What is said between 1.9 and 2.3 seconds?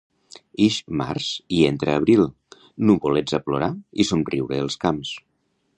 abril,